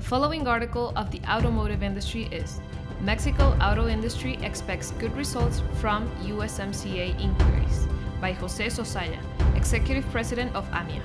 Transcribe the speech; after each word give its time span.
The 0.00 0.06
following 0.06 0.48
article 0.48 0.94
of 0.96 1.10
the 1.10 1.20
automotive 1.28 1.82
industry 1.82 2.24
is 2.32 2.58
Mexico 3.02 3.54
Auto 3.60 3.86
Industry 3.86 4.38
expects 4.40 4.92
good 4.92 5.14
results 5.14 5.62
from 5.74 6.08
USMCA 6.22 7.20
inquiries 7.20 7.86
by 8.18 8.32
Jose 8.32 8.64
Zozaya, 8.64 9.20
Executive 9.54 10.08
President 10.10 10.56
of 10.56 10.66
AMIA. 10.70 11.02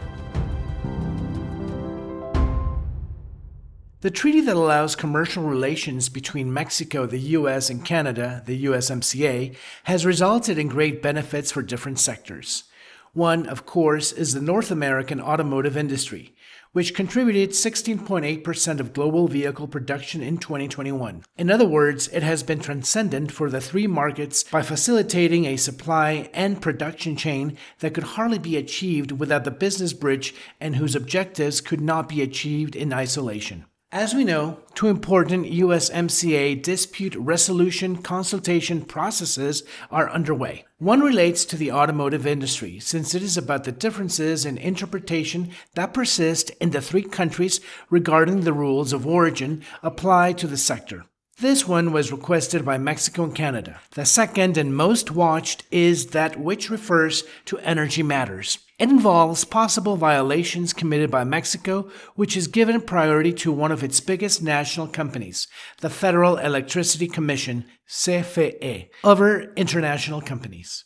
The 3.99 4.11
treaty 4.11 4.39
that 4.39 4.55
allows 4.55 4.95
commercial 4.95 5.43
relations 5.43 6.07
between 6.07 6.53
Mexico, 6.53 7.05
the 7.05 7.19
US, 7.19 7.69
and 7.69 7.83
Canada, 7.83 8.43
the 8.45 8.63
USMCA, 8.63 9.57
has 9.83 10.05
resulted 10.05 10.57
in 10.57 10.69
great 10.69 11.01
benefits 11.01 11.51
for 11.51 11.61
different 11.61 11.99
sectors. 11.99 12.63
One, 13.11 13.45
of 13.47 13.65
course, 13.65 14.13
is 14.13 14.33
the 14.33 14.41
North 14.41 14.71
American 14.71 15.19
automotive 15.19 15.75
industry, 15.75 16.34
which 16.75 16.93
contributed 16.93 17.51
16.8% 17.51 18.79
of 18.81 18.91
global 18.91 19.29
vehicle 19.29 19.65
production 19.65 20.21
in 20.21 20.37
2021. 20.37 21.23
In 21.37 21.49
other 21.49 21.65
words, 21.65 22.09
it 22.09 22.21
has 22.21 22.43
been 22.43 22.59
transcendent 22.59 23.31
for 23.31 23.49
the 23.49 23.61
three 23.61 23.87
markets 23.87 24.43
by 24.43 24.61
facilitating 24.61 25.45
a 25.45 25.55
supply 25.55 26.29
and 26.33 26.61
production 26.61 27.15
chain 27.15 27.57
that 27.79 27.93
could 27.93 28.03
hardly 28.03 28.39
be 28.39 28.57
achieved 28.57 29.13
without 29.13 29.45
the 29.45 29.51
business 29.51 29.93
bridge 29.93 30.35
and 30.59 30.75
whose 30.75 30.97
objectives 30.97 31.61
could 31.61 31.79
not 31.79 32.09
be 32.09 32.21
achieved 32.21 32.75
in 32.75 32.91
isolation. 32.91 33.63
As 33.95 34.13
we 34.13 34.25
know, 34.25 34.59
two 34.73 34.89
important 34.89 35.45
USMCA 35.45 36.61
dispute 36.61 37.15
resolution 37.15 37.95
consultation 38.01 38.83
processes 38.83 39.63
are 39.89 40.09
underway. 40.09 40.65
One 40.79 40.99
relates 40.99 41.45
to 41.45 41.55
the 41.55 41.71
automotive 41.71 42.27
industry, 42.27 42.77
since 42.81 43.15
it 43.15 43.23
is 43.23 43.37
about 43.37 43.63
the 43.63 43.71
differences 43.71 44.45
in 44.45 44.57
interpretation 44.57 45.51
that 45.75 45.93
persist 45.93 46.49
in 46.59 46.71
the 46.71 46.81
three 46.81 47.03
countries 47.03 47.61
regarding 47.89 48.41
the 48.41 48.51
rules 48.51 48.91
of 48.91 49.07
origin 49.07 49.63
applied 49.81 50.37
to 50.39 50.47
the 50.47 50.57
sector. 50.57 51.05
This 51.39 51.65
one 51.65 51.93
was 51.93 52.11
requested 52.11 52.65
by 52.65 52.77
Mexico 52.77 53.23
and 53.23 53.33
Canada. 53.33 53.79
The 53.91 54.03
second 54.03 54.57
and 54.57 54.75
most 54.75 55.11
watched 55.11 55.63
is 55.71 56.07
that 56.07 56.37
which 56.37 56.69
refers 56.69 57.23
to 57.45 57.59
energy 57.59 58.03
matters. 58.03 58.57
It 58.77 58.89
involves 58.89 59.45
possible 59.45 59.95
violations 59.95 60.73
committed 60.73 61.09
by 61.09 61.23
Mexico, 61.23 61.89
which 62.15 62.33
has 62.33 62.47
given 62.47 62.81
priority 62.81 63.31
to 63.33 63.51
one 63.51 63.71
of 63.71 63.83
its 63.83 64.01
biggest 64.01 64.43
national 64.43 64.87
companies, 64.87 65.47
the 65.79 65.89
Federal 65.89 66.37
Electricity 66.37 67.07
Commission, 67.07 67.63
CFE, 67.87 68.89
over 69.03 69.53
international 69.55 70.19
companies. 70.19 70.83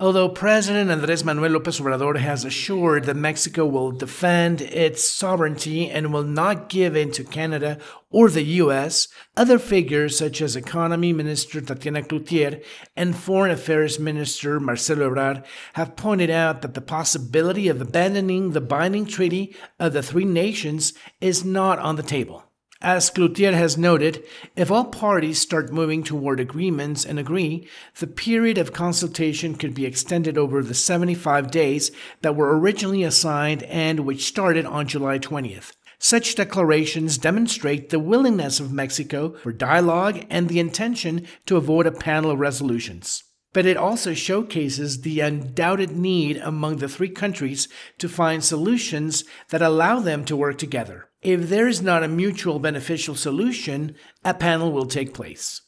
Although 0.00 0.28
President 0.28 0.90
Andrés 0.90 1.24
Manuel 1.24 1.58
López 1.58 1.80
Obrador 1.80 2.18
has 2.18 2.44
assured 2.44 3.02
that 3.06 3.16
Mexico 3.16 3.66
will 3.66 3.90
defend 3.90 4.60
its 4.60 5.02
sovereignty 5.02 5.90
and 5.90 6.12
will 6.12 6.22
not 6.22 6.68
give 6.68 6.94
in 6.94 7.10
to 7.10 7.24
Canada 7.24 7.78
or 8.08 8.30
the 8.30 8.44
U.S., 8.44 9.08
other 9.36 9.58
figures 9.58 10.16
such 10.16 10.40
as 10.40 10.54
Economy 10.54 11.12
Minister 11.12 11.60
Tatiana 11.60 12.02
Clouthier 12.02 12.62
and 12.94 13.16
Foreign 13.16 13.50
Affairs 13.50 13.98
Minister 13.98 14.60
Marcelo 14.60 15.10
Ebrard 15.10 15.44
have 15.72 15.96
pointed 15.96 16.30
out 16.30 16.62
that 16.62 16.74
the 16.74 16.80
possibility 16.80 17.66
of 17.66 17.80
abandoning 17.80 18.52
the 18.52 18.60
binding 18.60 19.04
treaty 19.04 19.56
of 19.80 19.94
the 19.94 20.02
three 20.04 20.24
nations 20.24 20.92
is 21.20 21.44
not 21.44 21.80
on 21.80 21.96
the 21.96 22.04
table. 22.04 22.47
As 22.80 23.10
Clouthier 23.10 23.54
has 23.54 23.76
noted, 23.76 24.22
if 24.54 24.70
all 24.70 24.84
parties 24.84 25.40
start 25.40 25.72
moving 25.72 26.04
toward 26.04 26.38
agreements 26.38 27.04
and 27.04 27.18
agree, 27.18 27.66
the 27.98 28.06
period 28.06 28.56
of 28.56 28.72
consultation 28.72 29.56
could 29.56 29.74
be 29.74 29.84
extended 29.84 30.38
over 30.38 30.62
the 30.62 30.74
75 30.74 31.50
days 31.50 31.90
that 32.22 32.36
were 32.36 32.56
originally 32.56 33.02
assigned 33.02 33.64
and 33.64 34.00
which 34.00 34.26
started 34.26 34.64
on 34.64 34.86
July 34.86 35.18
20th. 35.18 35.72
Such 35.98 36.36
declarations 36.36 37.18
demonstrate 37.18 37.90
the 37.90 37.98
willingness 37.98 38.60
of 38.60 38.72
Mexico 38.72 39.34
for 39.42 39.52
dialogue 39.52 40.24
and 40.30 40.48
the 40.48 40.60
intention 40.60 41.26
to 41.46 41.56
avoid 41.56 41.88
a 41.88 41.90
panel 41.90 42.30
of 42.30 42.38
resolutions 42.38 43.24
but 43.52 43.66
it 43.66 43.76
also 43.76 44.14
showcases 44.14 45.00
the 45.00 45.20
undoubted 45.20 45.92
need 45.96 46.36
among 46.38 46.76
the 46.76 46.88
three 46.88 47.08
countries 47.08 47.68
to 47.98 48.08
find 48.08 48.44
solutions 48.44 49.24
that 49.50 49.62
allow 49.62 50.00
them 50.00 50.24
to 50.24 50.36
work 50.36 50.58
together. 50.58 51.08
If 51.22 51.48
there 51.48 51.66
is 51.66 51.82
not 51.82 52.04
a 52.04 52.08
mutual 52.08 52.58
beneficial 52.58 53.14
solution, 53.14 53.94
a 54.24 54.34
panel 54.34 54.72
will 54.72 54.86
take 54.86 55.14
place. 55.14 55.62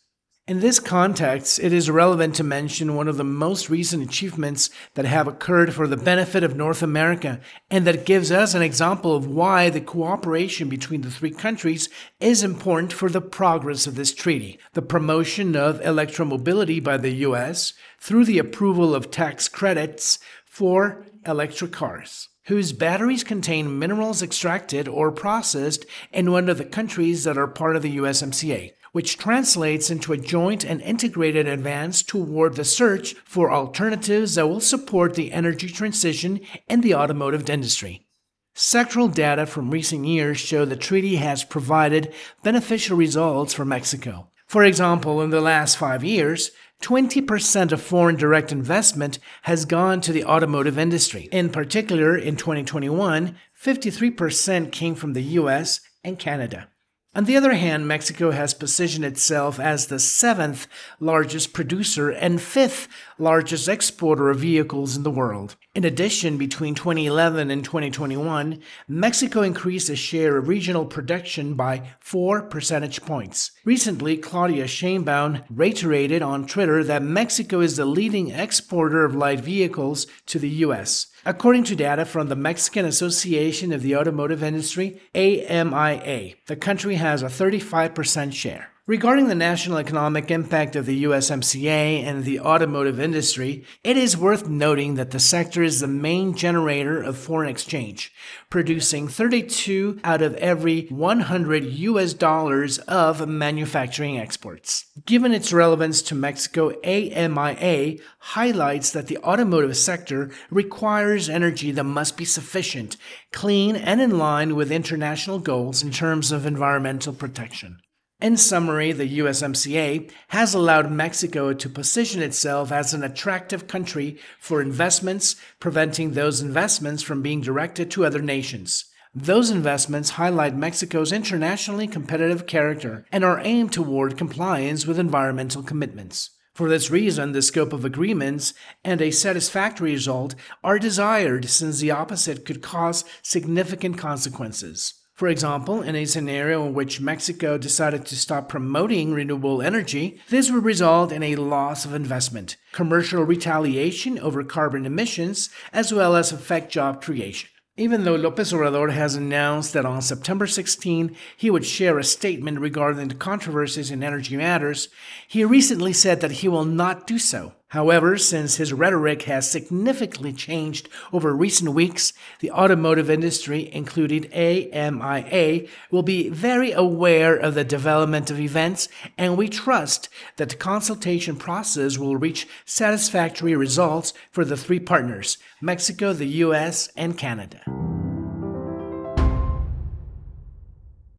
In 0.51 0.59
this 0.59 0.81
context, 0.81 1.61
it 1.61 1.73
is 1.73 1.89
relevant 1.89 2.35
to 2.35 2.43
mention 2.43 2.97
one 2.97 3.07
of 3.07 3.17
the 3.17 3.23
most 3.23 3.71
recent 3.71 4.03
achievements 4.03 4.69
that 4.95 5.05
have 5.05 5.29
occurred 5.29 5.73
for 5.73 5.87
the 5.87 5.97
benefit 5.97 6.43
of 6.43 6.57
North 6.57 6.83
America, 6.83 7.41
and 7.71 7.87
that 7.87 8.05
gives 8.05 8.33
us 8.33 8.53
an 8.53 8.61
example 8.61 9.15
of 9.15 9.29
why 9.29 9.71
the 9.71 9.81
cooperation 9.81 10.69
between 10.69 11.03
the 11.03 11.11
three 11.13 11.31
countries 11.31 11.89
is 12.19 12.43
important 12.43 12.93
for 12.93 13.09
the 13.09 13.21
progress 13.21 13.87
of 13.87 13.95
this 13.95 14.13
treaty. 14.13 14.59
The 14.73 14.83
promotion 14.83 15.55
of 15.55 15.81
electromobility 15.83 16.83
by 16.83 16.97
the 16.97 17.13
U.S. 17.29 17.73
through 18.01 18.25
the 18.25 18.39
approval 18.39 18.93
of 18.93 19.13
tax 19.13 19.49
credits 19.49 20.19
for 20.45 21.07
electric 21.25 21.71
cars 21.71 22.29
whose 22.47 22.73
batteries 22.73 23.23
contain 23.23 23.79
minerals 23.79 24.21
extracted 24.21 24.89
or 24.89 25.13
processed 25.13 25.87
in 26.13 26.33
one 26.33 26.49
of 26.49 26.59
the 26.59 26.65
countries 26.65 27.23
that 27.23 27.39
are 27.39 27.47
part 27.47 27.77
of 27.77 27.83
the 27.83 27.99
USMCA 27.99 28.73
which 28.93 29.17
translates 29.17 29.91
into 29.91 30.13
a 30.13 30.17
joint 30.17 30.65
and 30.65 30.81
integrated 30.83 31.47
advance 31.47 32.03
toward 32.03 32.57
the 32.57 32.65
search 32.65 33.15
for 33.25 33.53
alternatives 33.53 34.35
that 34.35 34.49
will 34.49 34.61
support 34.61 35.15
the 35.15 35.33
energy 35.33 35.69
transition 35.69 36.41
and 36.69 36.83
the 36.83 36.95
automotive 36.95 37.49
industry. 37.49 38.07
Sectoral 38.55 39.13
data 39.13 39.47
from 39.47 39.71
recent 39.71 40.05
years 40.05 40.39
show 40.39 40.65
the 40.65 40.77
treaty 40.77 41.17
has 41.17 41.45
provided 41.45 42.13
beneficial 42.43 42.97
results 42.97 43.55
for 43.55 43.65
Mexico. 43.65 44.29
For 44.47 44.65
example, 44.65 45.23
in 45.23 45.31
the 45.31 45.41
last 45.41 45.77
five 45.77 46.03
years, 46.03 46.51
20% 46.83 47.73
of 47.73 47.81
foreign 47.81 48.17
direct 48.17 48.51
investment 48.51 49.19
has 49.43 49.65
gone 49.65 50.01
to 50.01 50.13
the 50.13 50.25
automotive 50.25 50.79
industry. 50.79 51.29
In 51.31 51.51
particular, 51.51 52.17
in 52.17 52.37
2021, 52.37 53.37
53% 53.63 54.73
came 54.73 54.95
from 54.95 55.13
the 55.13 55.23
US 55.23 55.81
and 56.03 56.19
Canada. 56.19 56.69
On 57.13 57.25
the 57.25 57.37
other 57.37 57.55
hand, 57.55 57.89
Mexico 57.89 58.31
has 58.31 58.55
positioned 58.55 59.05
itself 59.05 59.59
as 59.59 59.87
the 59.87 59.99
seventh 59.99 60.69
largest 61.01 61.53
producer 61.53 62.11
and 62.11 62.41
fifth 62.41 62.87
largest 63.21 63.69
exporter 63.69 64.31
of 64.31 64.41
vehicles 64.41 64.97
in 64.97 65.03
the 65.03 65.11
world. 65.11 65.57
In 65.75 65.85
addition, 65.85 66.37
between 66.37 66.75
2011 66.75 67.51
and 67.51 67.65
2021, 67.65 68.61
Mexico 68.89 69.43
increased 69.43 69.89
its 69.91 70.01
share 70.01 70.37
of 70.37 70.49
regional 70.49 70.85
production 70.85 71.55
by 71.55 71.91
4 72.01 72.43
percentage 72.43 73.03
points. 73.03 73.53
Recently, 73.65 74.17
Claudia 74.17 74.65
Sheinbaum 74.65 75.45
reiterated 75.49 76.23
on 76.23 76.47
Twitter 76.47 76.83
that 76.85 77.03
Mexico 77.03 77.61
is 77.61 77.77
the 77.77 77.85
leading 77.85 78.31
exporter 78.31 79.05
of 79.05 79.15
light 79.15 79.41
vehicles 79.41 80.07
to 80.27 80.39
the 80.39 80.49
U.S. 80.65 81.07
According 81.25 81.65
to 81.65 81.77
data 81.77 82.05
from 82.05 82.29
the 82.29 82.37
Mexican 82.37 82.85
Association 82.87 83.73
of 83.73 83.83
the 83.83 83.95
Automotive 83.95 84.43
Industry, 84.43 85.01
AMIA, 85.15 86.35
the 86.47 86.57
country 86.57 86.95
has 86.97 87.23
a 87.23 87.27
35% 87.27 88.33
share. 88.33 88.69
Regarding 88.87 89.29
the 89.29 89.35
national 89.35 89.77
economic 89.77 90.31
impact 90.31 90.75
of 90.75 90.87
the 90.87 91.05
USMCA 91.05 92.03
and 92.03 92.25
the 92.25 92.41
automotive 92.41 92.99
industry, 92.99 93.65
it 93.85 93.99
is 93.99 94.17
worth 94.17 94.49
noting 94.49 94.95
that 94.95 95.11
the 95.11 95.21
sector 95.21 95.63
is 95.63 95.79
the 95.81 95.87
main 95.87 96.35
generator 96.35 97.01
of 97.01 97.19
foreign 97.19 97.51
exchange, 97.51 98.11
producing 98.49 99.07
32 99.07 100.01
out 100.03 100.23
of 100.23 100.35
every 100.37 100.87
100 100.87 101.65
US 101.65 102.15
dollars 102.15 102.79
of 102.79 103.29
manufacturing 103.29 104.19
exports. 104.19 104.87
Given 105.05 105.33
its 105.33 105.53
relevance 105.53 106.01
to 106.03 106.15
Mexico, 106.15 106.71
AMIA 106.83 108.01
highlights 108.19 108.93
that 108.93 109.09
the 109.09 109.19
automotive 109.19 109.77
sector 109.77 110.31
requires 110.51 111.29
energy 111.29 111.71
that 111.71 111.85
must 111.85 112.17
be 112.17 112.25
sufficient, 112.25 112.97
clean, 113.31 113.77
and 113.77 114.01
in 114.01 114.19
line 114.19 114.57
with 114.57 114.73
international 114.73 115.39
goals 115.39 115.83
in 115.83 115.93
terms 115.93 116.33
of 116.33 116.47
environmental 116.47 117.13
protection. 117.13 117.79
In 118.21 118.37
summary, 118.37 118.93
the 118.93 119.19
USMCA 119.19 120.11
has 120.29 120.53
allowed 120.53 120.93
Mexico 120.93 121.55
to 121.55 121.69
position 121.71 122.21
itself 122.21 122.71
as 122.71 122.93
an 122.93 123.03
attractive 123.03 123.67
country 123.67 124.19
for 124.39 124.61
investments, 124.61 125.37
preventing 125.59 126.13
those 126.13 126.43
investments 126.43 127.03
from 127.03 127.23
being 127.23 127.41
directed 127.41 127.91
to 127.93 128.05
other 128.05 128.21
nations. 128.21 128.85
Those 129.15 129.51
investments 129.51 130.11
highlight 130.11 130.55
Mexico's 130.55 131.13
internationally 131.13 131.87
competitive 131.87 132.47
character 132.47 133.07
and 133.11 133.25
are 133.25 133.41
aimed 133.43 133.73
toward 133.73 134.19
compliance 134.19 134.87
with 134.87 134.99
environmental 134.99 135.63
commitments. 135.63 136.31
For 136.53 136.69
this 136.69 136.91
reason, 136.91 137.33
the 137.33 137.41
scope 137.41 137.73
of 137.73 137.87
agreements 137.87 138.53
and 138.85 139.01
a 139.01 139.11
satisfactory 139.13 139.93
result 139.93 140.35
are 140.63 140.79
desired 140.79 141.49
since 141.49 141.81
the 141.81 141.91
opposite 141.91 142.45
could 142.45 142.61
cause 142.61 143.03
significant 143.23 143.97
consequences. 143.97 145.00
For 145.21 145.29
example, 145.29 145.83
in 145.83 145.97
a 145.97 146.07
scenario 146.07 146.67
in 146.67 146.73
which 146.73 147.03
Mexico 147.03 147.59
decided 147.59 148.07
to 148.07 148.17
stop 148.17 148.49
promoting 148.49 149.13
renewable 149.13 149.61
energy, 149.61 150.19
this 150.31 150.51
would 150.51 150.65
result 150.65 151.13
in 151.13 151.23
a 151.23 151.37
loss 151.37 151.85
of 151.85 151.93
investment, 151.93 152.57
commercial 152.73 153.25
retaliation 153.25 154.19
over 154.19 154.43
carbon 154.43 154.87
emissions, 154.87 155.51
as 155.75 155.93
well 155.93 156.17
as 156.17 156.33
affect 156.33 156.73
job 156.73 157.03
creation. 157.03 157.51
Even 157.77 158.05
though 158.05 158.17
Lopez 158.17 158.55
Obrador 158.55 158.93
has 158.93 159.15
announced 159.15 159.75
that 159.75 159.85
on 159.85 160.01
September 160.01 160.47
16 160.47 161.15
he 161.37 161.51
would 161.51 161.67
share 161.67 161.99
a 161.99 162.03
statement 162.03 162.59
regarding 162.59 163.09
the 163.09 163.15
controversies 163.15 163.91
in 163.91 164.03
energy 164.03 164.39
matters, 164.39 164.89
he 165.29 165.45
recently 165.45 165.93
said 165.93 166.23
that 166.23 166.41
he 166.41 166.49
will 166.49 166.65
not 166.65 167.07
do 167.07 167.19
so. 167.19 167.53
However, 167.71 168.19
since 168.19 168.57
his 168.57 168.73
rhetoric 168.73 169.23
has 169.23 169.49
significantly 169.49 170.33
changed 170.33 170.89
over 171.13 171.35
recent 171.35 171.73
weeks, 171.73 172.13
the 172.41 172.51
automotive 172.51 173.09
industry, 173.09 173.71
including 173.73 174.25
AMIA, 174.33 175.69
will 175.89 176.03
be 176.03 176.29
very 176.29 176.73
aware 176.73 177.37
of 177.37 177.55
the 177.55 177.63
development 177.63 178.29
of 178.29 178.41
events, 178.41 178.89
and 179.17 179.37
we 179.37 179.49
trust 179.49 180.09
that 180.37 180.49
the 180.49 180.57
consultation 180.57 181.37
process 181.37 181.97
will 181.97 182.17
reach 182.17 182.49
satisfactory 182.65 183.55
results 183.55 184.13
for 184.33 184.45
the 184.45 184.57
three 184.57 184.81
partners 184.81 185.39
Mexico, 185.61 186.13
the 186.13 186.27
US, 186.27 186.89
and 186.97 187.17
Canada. 187.17 187.80